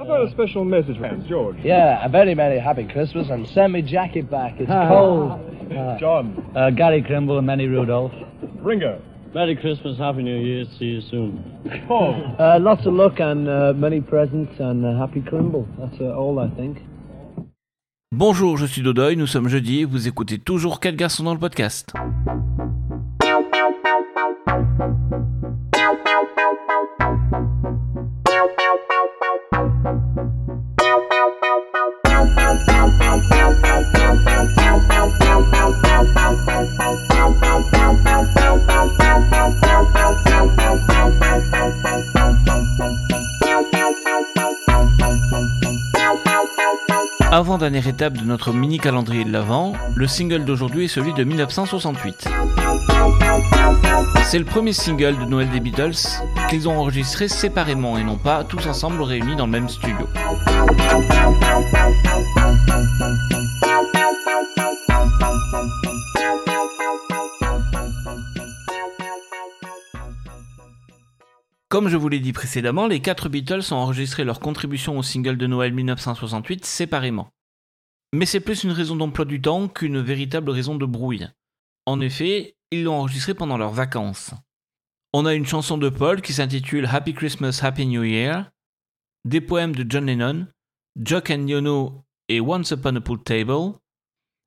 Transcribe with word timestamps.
I've 0.00 0.06
got 0.06 0.26
a 0.26 0.30
special 0.30 0.64
message 0.64 0.96
from 0.98 1.28
George. 1.28 1.58
Yeah, 1.62 2.02
a 2.02 2.08
very, 2.08 2.32
very 2.32 2.58
happy 2.58 2.84
Christmas 2.86 3.28
and 3.28 3.46
send 3.46 3.74
me 3.74 3.82
jacket 3.82 4.30
back. 4.30 4.54
It's 4.58 4.70
cold. 4.70 5.38
John. 6.00 6.50
Uh, 6.56 6.70
Gary 6.70 7.02
Krimble 7.02 7.36
and 7.36 7.46
Manny 7.46 7.66
Rudolph. 7.66 8.12
Ringo. 8.62 9.02
Merry 9.34 9.54
Christmas, 9.56 9.98
Happy 9.98 10.22
New 10.22 10.38
Year, 10.38 10.64
see 10.78 10.86
you 10.86 11.00
soon. 11.02 11.84
Paul. 11.86 12.34
Uh, 12.38 12.58
lots 12.58 12.86
of 12.86 12.94
luck 12.94 13.20
and 13.20 13.46
uh, 13.46 13.74
many 13.76 14.00
presents 14.00 14.58
and 14.58 14.86
uh, 14.86 14.98
happy 14.98 15.20
Crimble. 15.20 15.68
That's 15.78 16.00
uh, 16.00 16.16
all 16.16 16.38
I 16.38 16.48
think. 16.56 16.78
Bonjour, 18.10 18.56
je 18.56 18.64
suis 18.64 18.82
Dodoy, 18.82 19.16
nous 19.16 19.26
sommes 19.26 19.48
jeudi 19.48 19.82
et 19.82 19.84
vous 19.84 20.08
écoutez 20.08 20.38
toujours 20.38 20.80
4 20.80 20.96
garçons 20.96 21.24
dans 21.24 21.34
le 21.34 21.38
podcast. 21.38 21.92
Avant-dernière 47.40 47.88
étape 47.88 48.18
de 48.18 48.24
notre 48.24 48.52
mini 48.52 48.76
calendrier 48.76 49.24
de 49.24 49.32
l'Avent, 49.32 49.72
le 49.96 50.06
single 50.06 50.44
d'aujourd'hui 50.44 50.84
est 50.84 50.88
celui 50.88 51.14
de 51.14 51.24
1968. 51.24 52.28
C'est 54.24 54.38
le 54.38 54.44
premier 54.44 54.74
single 54.74 55.18
de 55.18 55.24
Noël 55.24 55.48
des 55.48 55.60
Beatles 55.60 55.96
qu'ils 56.50 56.68
ont 56.68 56.78
enregistré 56.78 57.28
séparément 57.28 57.96
et 57.96 58.04
non 58.04 58.18
pas 58.18 58.44
tous 58.44 58.66
ensemble 58.66 59.00
réunis 59.00 59.36
dans 59.36 59.46
le 59.46 59.52
même 59.52 59.70
studio. 59.70 60.06
Comme 71.70 71.88
je 71.88 71.96
vous 71.96 72.08
l'ai 72.08 72.18
dit 72.18 72.32
précédemment, 72.32 72.88
les 72.88 72.98
quatre 72.98 73.28
Beatles 73.28 73.62
ont 73.70 73.76
enregistré 73.76 74.24
leur 74.24 74.40
contribution 74.40 74.98
au 74.98 75.04
single 75.04 75.36
de 75.36 75.46
Noël 75.46 75.72
1968 75.72 76.64
séparément. 76.64 77.30
Mais 78.12 78.26
c'est 78.26 78.40
plus 78.40 78.64
une 78.64 78.72
raison 78.72 78.96
d'emploi 78.96 79.24
du 79.24 79.40
temps 79.40 79.68
qu'une 79.68 80.00
véritable 80.00 80.50
raison 80.50 80.74
de 80.74 80.84
brouille. 80.84 81.28
En 81.86 82.00
effet, 82.00 82.56
ils 82.72 82.82
l'ont 82.82 82.96
enregistré 82.96 83.34
pendant 83.34 83.56
leurs 83.56 83.70
vacances. 83.70 84.32
On 85.12 85.26
a 85.26 85.34
une 85.34 85.46
chanson 85.46 85.78
de 85.78 85.88
Paul 85.88 86.22
qui 86.22 86.32
s'intitule 86.32 86.88
Happy 86.90 87.14
Christmas, 87.14 87.60
Happy 87.62 87.86
New 87.86 88.02
Year, 88.02 88.50
des 89.24 89.40
poèmes 89.40 89.76
de 89.76 89.88
John 89.88 90.06
Lennon, 90.06 90.48
Jock 91.00 91.30
and 91.30 91.46
Yono 91.46 92.02
et 92.28 92.40
Once 92.40 92.72
Upon 92.72 92.96
a 92.96 93.00
Pool 93.00 93.22
Table, 93.22 93.74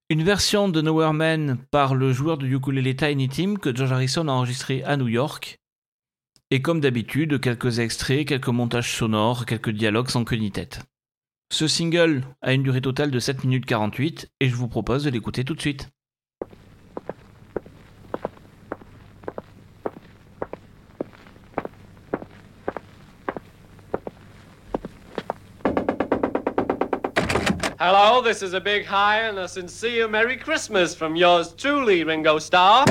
une 0.10 0.24
version 0.24 0.68
de 0.68 0.82
Nowhere 0.82 1.14
Man 1.14 1.58
par 1.72 1.96
le 1.96 2.12
joueur 2.12 2.38
de 2.38 2.48
ukulélé 2.48 2.98
Tiny 2.98 3.30
Tim 3.30 3.56
que 3.56 3.74
George 3.74 3.94
Harrison 3.94 4.28
a 4.28 4.34
enregistré 4.34 4.84
à 4.84 4.98
New 4.98 5.08
York, 5.08 5.62
et 6.54 6.62
comme 6.62 6.80
d'habitude, 6.80 7.42
quelques 7.42 7.80
extraits, 7.80 8.28
quelques 8.28 8.48
montages 8.48 8.96
sonores, 8.96 9.48
quelques 9.48 9.72
dialogues 9.72 10.12
sans 10.12 10.23
queue 10.23 10.36
ni 10.36 10.52
tête. 10.52 10.82
Ce 11.52 11.68
single 11.68 12.22
a 12.44 12.54
une 12.54 12.62
durée 12.62 12.80
totale 12.80 13.09
de 13.09 13.18
7 13.18 13.44
minutes 13.44 13.66
48 13.66 14.30
et 14.40 14.50
je 14.50 14.54
vous 14.54 14.68
propose 14.68 15.04
de 15.04 15.09
l'écouter 15.09 15.44
tout 15.44 15.56
de 15.56 15.62
suite. 15.62 15.90
Hello, 27.80 28.22
this 28.22 28.44
is 28.44 28.54
a 28.54 28.59
big 28.59 28.86
hi 28.86 29.28
and 29.28 29.40
a 29.40 29.48
sincere 29.48 30.08
Merry 30.08 30.38
Christmas 30.38 30.94
from 30.94 31.16
yours 31.16 31.56
truly, 31.56 32.04
Ringo 32.04 32.38
Starr. 32.38 32.86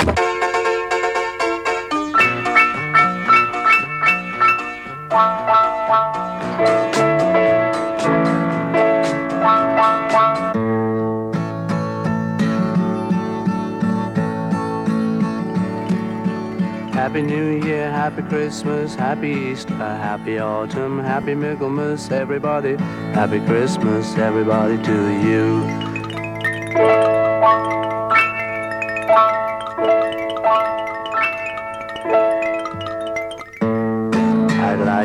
Happy 17.13 17.23
New 17.23 17.63
Year, 17.67 17.91
Happy 17.91 18.23
Christmas, 18.23 18.95
Happy 18.95 19.29
Easter, 19.29 19.75
Happy 19.75 20.39
Autumn, 20.39 20.99
Happy 20.99 21.35
Michaelmas, 21.35 22.11
everybody. 22.11 22.77
Happy 23.13 23.39
Christmas, 23.45 24.17
everybody, 24.17 24.83
to 24.83 25.21
you. 25.21 25.92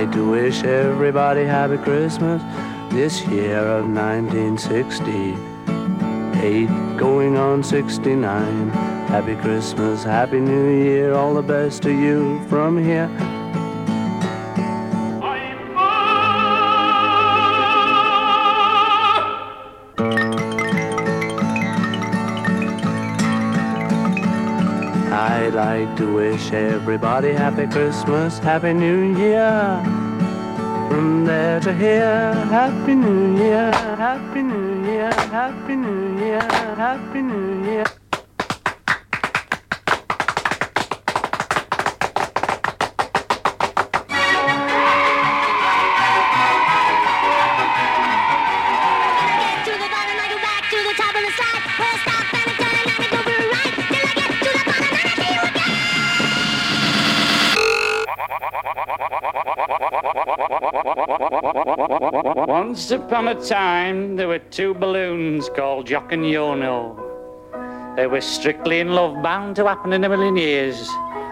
Like 0.07 0.16
to 0.16 0.29
wish 0.29 0.63
everybody 0.63 1.44
Happy 1.44 1.78
Christmas 1.78 2.41
this 2.94 3.28
year 3.28 3.59
of 3.59 3.90
1968, 3.90 5.35
going 6.97 7.35
on 7.35 7.62
69. 7.62 8.69
Happy 9.09 9.35
Christmas, 9.35 10.06
Happy 10.06 10.40
New 10.40 10.69
Year, 10.69 11.13
all 11.13 11.34
the 11.34 11.41
best 11.41 11.84
to 11.84 11.91
you 11.91 12.41
from 12.47 12.81
here. 12.81 13.09
Like 25.77 25.95
to 25.95 26.11
wish 26.11 26.51
everybody 26.53 27.31
Happy 27.33 27.67
Christmas, 27.67 28.39
Happy 28.39 28.73
New 28.73 29.15
Year. 29.15 29.79
From 30.89 31.23
there 31.23 31.59
to 31.59 31.71
here, 31.71 32.33
Happy 32.49 32.95
New 32.95 33.38
Year, 33.38 33.71
Happy 34.05 34.41
New 34.41 34.85
Year, 34.85 35.11
Happy 35.11 35.75
New 35.75 36.17
Year, 36.17 36.41
Happy 36.85 37.21
New 37.21 37.63
Year. 37.63 37.85
back 50.47 50.69
to 50.69 50.77
the 50.88 50.94
top 50.97 51.15
of 51.15 51.21
the 51.21 51.31
slide. 52.03 52.16
Once 62.77 62.91
upon 62.91 63.27
a 63.27 63.33
time, 63.43 64.15
there 64.15 64.27
were 64.27 64.38
two 64.38 64.71
balloons 64.75 65.49
called 65.55 65.88
Jock 65.88 66.11
and 66.11 66.23
Yono. 66.23 66.95
They 67.95 68.05
were 68.05 68.21
strictly 68.21 68.81
in 68.81 68.89
love, 68.89 69.23
bound 69.23 69.55
to 69.55 69.65
happen 69.65 69.93
in 69.93 70.03
a 70.03 70.09
million 70.09 70.38
years. 70.38 70.88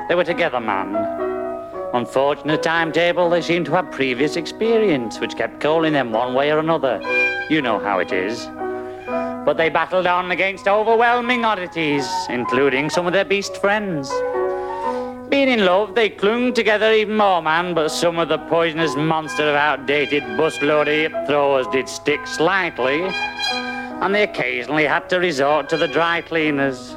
They 0.09 0.15
were 0.15 0.23
together, 0.23 0.59
man. 0.59 0.95
Unfortunate 1.93 2.63
timetable, 2.63 3.29
they 3.29 3.43
seemed 3.43 3.67
to 3.67 3.73
have 3.73 3.91
previous 3.91 4.37
experience, 4.37 5.19
which 5.19 5.35
kept 5.35 5.61
calling 5.61 5.93
them 5.93 6.11
one 6.11 6.33
way 6.33 6.51
or 6.51 6.57
another. 6.57 6.99
You 7.47 7.61
know 7.61 7.77
how 7.77 7.99
it 7.99 8.11
is. 8.11 8.47
But 9.45 9.53
they 9.53 9.69
battled 9.69 10.07
on 10.07 10.31
against 10.31 10.67
overwhelming 10.67 11.45
oddities, 11.45 12.09
including 12.27 12.89
some 12.89 13.05
of 13.05 13.13
their 13.13 13.23
beast 13.23 13.57
friends. 13.57 14.09
Being 15.29 15.49
in 15.49 15.65
love, 15.65 15.95
they 15.95 16.09
clung 16.09 16.53
together 16.53 16.91
even 16.93 17.17
more, 17.17 17.41
man, 17.41 17.73
but 17.73 17.89
some 17.89 18.19
of 18.19 18.29
the 18.29 18.37
poisonous 18.37 18.95
monster 18.95 19.43
of 19.49 19.55
outdated 19.55 20.23
busload 20.37 20.87
hip 20.87 21.13
throwers 21.27 21.67
did 21.67 21.89
stick 21.89 22.25
slightly, 22.27 23.03
and 23.03 24.13
they 24.13 24.23
occasionally 24.23 24.85
had 24.85 25.09
to 25.09 25.19
resort 25.19 25.67
to 25.69 25.77
the 25.77 25.87
dry 25.87 26.21
cleaners. 26.21 26.95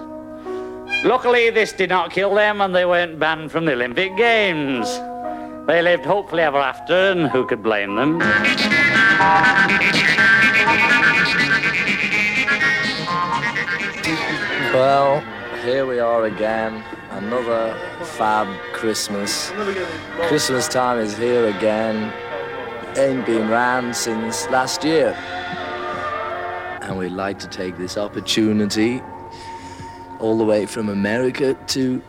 Luckily, 1.05 1.51
this 1.51 1.73
did 1.73 1.91
not 1.91 2.11
kill 2.11 2.35
them, 2.35 2.61
and 2.61 2.75
they 2.75 2.85
weren't 2.85 3.19
banned 3.19 3.51
from 3.51 3.65
the 3.65 3.73
Olympic 3.73 4.17
Games. 4.17 4.89
They 5.67 5.83
lived 5.83 6.05
hopefully 6.05 6.43
ever 6.43 6.59
after, 6.59 6.95
and 6.95 7.29
who 7.29 7.47
could 7.47 7.63
blame 7.63 7.97
them? 7.97 8.19
Well, 14.73 15.23
here 15.65 15.87
we 15.87 15.99
are 15.99 16.25
again. 16.25 16.85
Another 17.11 17.75
fab 18.05 18.49
Christmas. 18.73 19.51
Christmas 20.29 20.69
time 20.69 20.99
is 20.99 21.17
here 21.17 21.47
again. 21.49 22.13
Ain't 22.97 23.25
been 23.25 23.49
round 23.49 23.97
since 23.97 24.47
last 24.51 24.85
year. 24.85 25.15
And 26.83 26.99
we'd 26.99 27.13
like 27.13 27.39
to 27.41 27.49
take 27.49 27.77
this 27.79 27.97
opportunity 27.97 29.03
all 30.21 30.37
the 30.37 30.45
way 30.45 30.67
from 30.67 30.89
America 30.89 31.55
to 31.69 32.03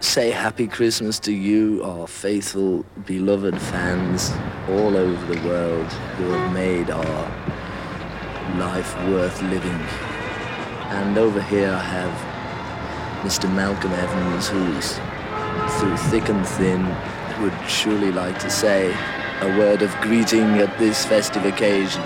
say 0.00 0.30
happy 0.30 0.66
Christmas 0.66 1.18
to 1.20 1.32
you, 1.32 1.82
our 1.84 2.06
faithful, 2.06 2.84
beloved 3.06 3.60
fans. 3.60 4.32
all 4.68 4.96
over 4.96 5.34
the 5.34 5.48
world 5.48 5.92
who 6.16 6.24
have 6.30 6.52
made 6.52 6.90
our 6.90 8.58
life 8.58 8.94
worth 9.06 9.40
living. 9.42 9.80
And 10.90 11.16
over 11.16 11.40
here 11.40 11.70
I 11.70 11.82
have 11.82 12.37
Mr. 13.22 13.52
Malcolm 13.52 13.92
Evans, 13.92 14.48
who's 14.48 14.92
through 15.80 15.96
thick 16.08 16.28
and 16.28 16.46
thin 16.46 16.86
would 17.42 17.52
surely 17.68 18.12
like 18.12 18.38
to 18.38 18.48
say 18.48 18.94
a 19.40 19.58
word 19.58 19.82
of 19.82 19.92
greeting 20.00 20.58
at 20.60 20.78
this 20.78 21.04
festive 21.04 21.44
occasion. 21.44 22.00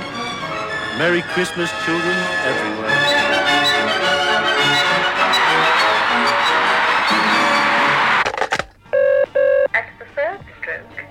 Merry 0.97 1.21
Christmas, 1.21 1.71
children 1.85 2.17
everywhere. 2.45 2.89
At 9.75 9.87
the 9.99 10.07
third 10.17 10.41
stroke, 10.61 11.05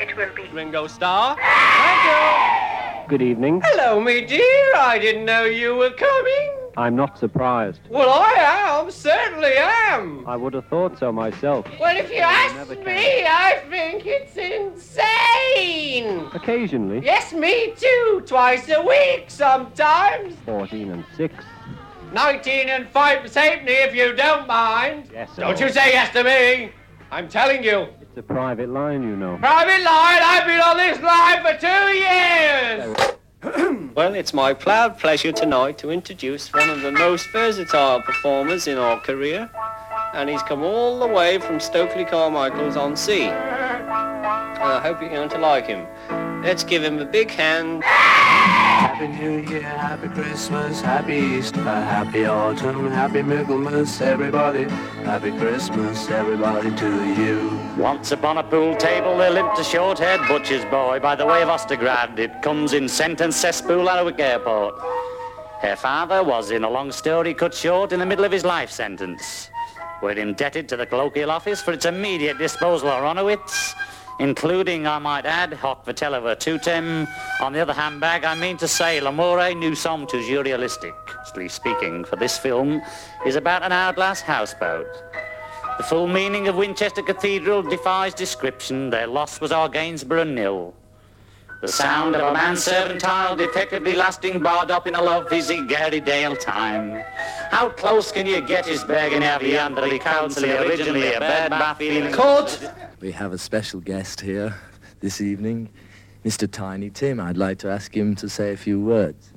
it 0.00 0.16
will 0.16 0.34
be 0.36 0.48
Ringo 0.52 0.86
Starr. 0.86 1.36
Thank 1.36 2.04
you. 2.04 3.08
Good 3.08 3.22
evening. 3.22 3.60
Hello, 3.64 4.00
me 4.00 4.24
dear. 4.24 4.74
I 4.76 4.98
didn't 5.00 5.24
know 5.24 5.44
you 5.44 5.74
were 5.74 5.90
coming. 5.90 6.57
I'm 6.78 6.94
not 6.94 7.18
surprised. 7.18 7.80
Well, 7.90 8.08
I 8.08 8.34
am. 8.38 8.88
Certainly 8.92 9.54
am. 9.56 10.24
I 10.28 10.36
would 10.36 10.54
have 10.54 10.68
thought 10.68 10.96
so 10.96 11.10
myself. 11.10 11.66
Well, 11.80 11.96
if 11.96 12.08
you 12.08 12.20
ask 12.20 12.68
me, 12.70 13.24
I 13.26 13.60
think 13.68 14.06
it's 14.06 14.36
insane. 14.36 16.30
Occasionally. 16.32 17.00
Yes, 17.04 17.32
me 17.32 17.74
too. 17.76 18.22
Twice 18.24 18.68
a 18.68 18.80
week 18.80 19.24
sometimes. 19.26 20.36
14 20.46 20.92
and 20.92 21.04
6. 21.16 21.34
19 22.12 22.68
and 22.68 22.88
5 22.88 23.18
halfpenny 23.22 23.72
if 23.72 23.92
you 23.92 24.14
don't 24.14 24.46
mind. 24.46 25.10
Yes, 25.12 25.30
sir. 25.34 25.42
Don't 25.42 25.58
you 25.58 25.70
say 25.70 25.90
yes 25.92 26.12
to 26.12 26.22
me. 26.22 26.70
I'm 27.10 27.28
telling 27.28 27.64
you. 27.64 27.88
It's 28.00 28.16
a 28.18 28.22
private 28.22 28.68
line, 28.68 29.02
you 29.02 29.16
know. 29.16 29.36
Private 29.38 29.82
line, 29.82 30.22
I've 30.22 30.46
been 30.46 30.60
on 30.60 30.76
this 30.76 31.00
line 31.02 31.42
for 31.42 31.58
two 31.58 31.66
years. 31.98 33.17
well, 33.94 34.14
it's 34.14 34.34
my 34.34 34.52
proud 34.52 34.98
pleasure 34.98 35.30
tonight 35.30 35.78
to 35.78 35.90
introduce 35.90 36.52
one 36.52 36.68
of 36.68 36.80
the 36.80 36.90
most 36.90 37.28
versatile 37.30 38.02
performers 38.02 38.66
in 38.66 38.76
our 38.78 38.98
career. 38.98 39.48
And 40.12 40.28
he's 40.28 40.42
come 40.42 40.64
all 40.64 40.98
the 40.98 41.06
way 41.06 41.38
from 41.38 41.60
Stokely 41.60 42.04
Carmichael's 42.04 42.76
on 42.76 42.96
sea. 42.96 43.28
I 43.28 44.80
hope 44.82 45.00
you're 45.00 45.10
going 45.10 45.28
to 45.28 45.38
like 45.38 45.68
him. 45.68 45.86
Let's 46.42 46.64
give 46.64 46.82
him 46.82 46.98
a 46.98 47.04
big 47.04 47.30
hand. 47.30 47.84
Happy 48.98 49.16
New 49.16 49.48
Year, 49.48 49.62
Happy 49.62 50.08
Christmas, 50.08 50.80
Happy 50.80 51.14
Easter, 51.14 51.62
Happy 51.62 52.26
Autumn, 52.26 52.90
Happy 52.90 53.22
Michaelmas, 53.22 54.00
everybody. 54.00 54.64
Happy 55.04 55.30
Christmas, 55.38 56.10
everybody 56.10 56.74
to 56.74 57.14
you. 57.14 57.60
Once 57.76 58.10
upon 58.10 58.38
a 58.38 58.42
pool 58.42 58.74
table 58.74 59.16
there 59.16 59.30
lived 59.30 59.56
a 59.56 59.62
short-haired 59.62 60.22
butcher's 60.26 60.64
boy 60.64 60.98
by 60.98 61.14
the 61.14 61.24
way 61.24 61.42
of 61.42 61.48
Ostergrad. 61.48 62.18
It 62.18 62.42
comes 62.42 62.72
in 62.72 62.88
sentence 62.88 63.36
cesspool 63.36 63.88
at 63.88 64.18
Airport. 64.18 64.74
Her 65.60 65.76
father 65.76 66.24
was, 66.24 66.50
in 66.50 66.64
a 66.64 66.68
long 66.68 66.90
story 66.90 67.34
cut 67.34 67.54
short, 67.54 67.92
in 67.92 68.00
the 68.00 68.06
middle 68.06 68.24
of 68.24 68.32
his 68.32 68.44
life 68.44 68.72
sentence. 68.72 69.48
We're 70.02 70.18
indebted 70.18 70.68
to 70.70 70.76
the 70.76 70.86
colloquial 70.86 71.30
office 71.30 71.62
for 71.62 71.70
its 71.70 71.84
immediate 71.84 72.38
disposal 72.38 72.88
of 72.88 73.04
Ronowitz, 73.04 73.76
including, 74.18 74.86
I 74.86 74.98
might 74.98 75.26
add, 75.26 75.52
hoc 75.52 75.86
vitella 75.86 76.20
virtutem. 76.20 77.08
On 77.40 77.52
the 77.52 77.60
other 77.60 77.72
hand, 77.72 78.00
bag, 78.00 78.24
I 78.24 78.34
mean 78.34 78.56
to 78.58 78.68
say, 78.68 79.00
l'amore 79.00 79.74
sommes 79.74 80.10
toujours 80.10 80.44
realistic. 80.44 80.94
Strictly 81.24 81.48
speaking, 81.48 82.04
for 82.04 82.16
this 82.16 82.38
film 82.38 82.82
is 83.26 83.36
about 83.36 83.62
an 83.62 83.72
hourglass 83.72 84.20
houseboat. 84.20 84.86
The 85.78 85.84
full 85.84 86.08
meaning 86.08 86.48
of 86.48 86.56
Winchester 86.56 87.02
Cathedral 87.02 87.62
defies 87.62 88.12
description. 88.12 88.90
Their 88.90 89.06
loss 89.06 89.40
was 89.40 89.52
our 89.52 89.68
Gainsborough 89.68 90.24
nil. 90.24 90.74
The 91.60 91.68
sound 91.68 92.14
of 92.14 92.22
a 92.22 92.32
manservant 92.32 93.00
child 93.00 93.40
effectively 93.40 93.94
lasting 93.94 94.40
barred 94.40 94.70
up 94.70 94.86
in 94.86 94.94
a 94.94 95.02
lovely 95.02 95.40
Gary 95.66 96.00
Dale 96.00 96.36
time. 96.36 97.02
How 97.50 97.68
close 97.68 98.12
can 98.12 98.26
you 98.26 98.40
get 98.40 98.66
his 98.66 98.84
begging 98.84 99.24
every 99.24 99.58
under 99.58 99.88
the 99.88 99.98
council 99.98 100.44
originally 100.44 101.14
a 101.14 101.20
bad 101.20 101.50
bath 101.50 101.78
feeling 101.78 102.12
court? 102.12 102.60
We 103.00 103.12
have 103.12 103.32
a 103.32 103.38
special 103.38 103.78
guest 103.78 104.20
here 104.20 104.56
this 104.98 105.20
evening, 105.20 105.68
Mr. 106.24 106.50
Tiny 106.50 106.90
Tim. 106.90 107.20
I'd 107.20 107.36
like 107.36 107.58
to 107.58 107.68
ask 107.68 107.96
him 107.96 108.16
to 108.16 108.28
say 108.28 108.52
a 108.52 108.56
few 108.56 108.80
words. 108.80 109.32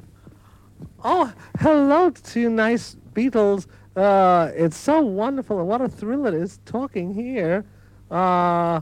Oh, 1.03 1.31
hello 1.59 2.09
to 2.09 2.39
you 2.39 2.49
nice 2.49 2.95
Beatles. 3.13 3.67
Uh, 3.95 4.49
it's 4.55 4.77
so 4.77 5.01
wonderful 5.01 5.59
and 5.59 5.67
what 5.67 5.79
a 5.79 5.87
thrill 5.87 6.25
it 6.25 6.33
is 6.33 6.59
talking 6.65 7.13
here 7.13 7.63
uh, 8.09 8.81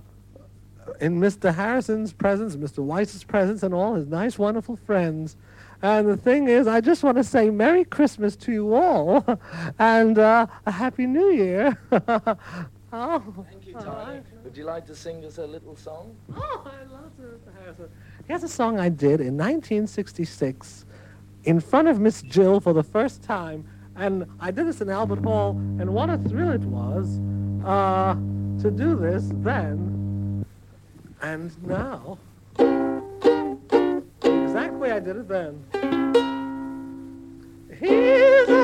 in 1.02 1.20
Mr. 1.20 1.54
Harrison's 1.54 2.14
presence, 2.14 2.56
Mr. 2.56 2.80
Weiss's 2.80 3.26
presence, 3.26 3.64
and 3.64 3.74
all 3.74 3.96
his 3.96 4.08
nice, 4.08 4.40
wonderful 4.40 4.78
friends. 4.78 5.36
And 5.82 6.08
the 6.08 6.16
thing 6.16 6.48
is, 6.48 6.68
I 6.68 6.80
just 6.80 7.04
want 7.04 7.18
to 7.18 7.24
say 7.26 7.50
Merry 7.50 7.84
Christmas 7.84 8.38
to 8.38 8.54
you 8.54 8.74
all 8.74 9.26
and 9.80 10.18
uh, 10.18 10.48
a 10.66 10.72
Happy 10.72 11.06
New 11.06 11.32
Year. 11.34 11.78
oh, 11.92 13.24
Thank 13.52 13.68
you, 13.68 13.74
Tiny. 13.74 14.22
Would 14.50 14.58
you 14.58 14.64
like 14.64 14.88
to 14.88 14.96
sing 14.96 15.24
us 15.26 15.38
a 15.38 15.46
little 15.46 15.76
song? 15.76 16.16
Oh, 16.36 16.64
I 16.66 16.92
love. 16.92 17.12
Harrison. 17.62 17.88
Here's 18.28 18.42
a 18.42 18.48
song 18.48 18.80
I 18.80 18.90
did 18.90 19.22
in 19.22 19.38
1966 19.38 20.88
in 21.44 21.60
front 21.60 21.88
of 21.88 22.00
Miss 22.00 22.24
Jill 22.24 22.60
for 22.60 22.74
the 22.74 22.82
first 22.82 23.22
time. 23.22 23.64
And 23.96 24.26
I 24.40 24.50
did 24.50 24.66
this 24.66 24.82
in 24.82 24.90
Albert 24.90 25.20
Hall, 25.20 25.52
and 25.52 25.94
what 25.94 26.10
a 26.10 26.18
thrill 26.18 26.50
it 26.50 26.62
was 26.62 27.20
uh, 27.64 28.16
to 28.64 28.72
do 28.72 28.96
this 28.96 29.30
then 29.34 30.44
and 31.22 31.52
now. 31.68 32.18
Exactly, 34.24 34.92
I 34.92 35.00
did 35.00 35.16
it 35.16 35.28
then. 35.28 35.64
Here's 37.70 38.59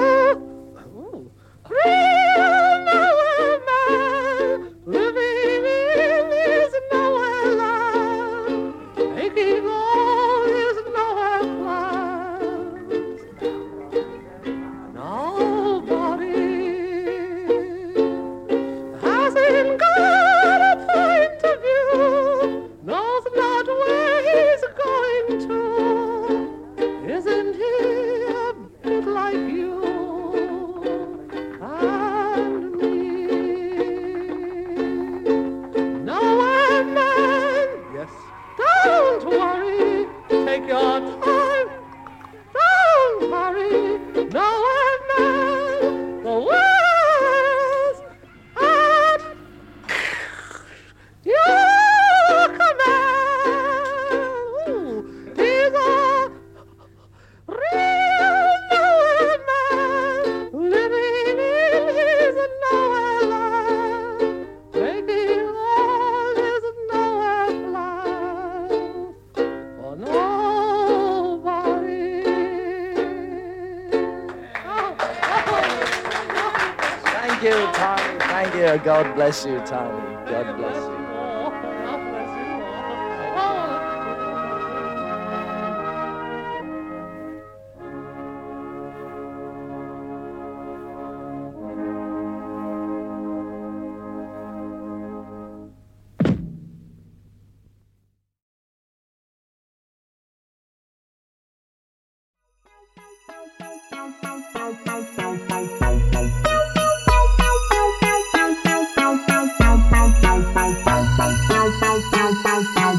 you, 77.45 77.51
Tiny. 77.51 78.19
Thank 78.19 78.55
you. 78.55 78.83
God 78.83 79.13
bless 79.15 79.45
you, 79.45 79.59
Tommy. 79.59 80.01
God 80.25 80.57
bless 80.57 80.75
you. 80.75 81.04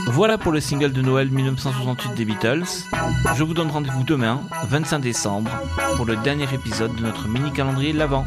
Voilà 0.09 0.39
pour 0.39 0.53
le 0.53 0.61
single 0.61 0.93
de 0.93 1.03
Noël 1.03 1.31
1968 1.31 2.15
des 2.15 2.25
Beatles. 2.25 2.65
Je 3.35 3.45
vous 3.45 3.55
donne 3.55 3.71
rendez-vous 3.71 4.03
demain, 4.05 4.41
25 4.69 5.01
décembre, 5.01 5.51
pour 5.97 6.07
le 6.07 6.17
dernier 6.17 6.53
épisode 6.53 6.95
de 6.97 7.03
notre 7.03 7.29
mini 7.29 7.53
calendrier 7.53 7.93
de 7.93 7.99
l'Avent. 7.99 8.27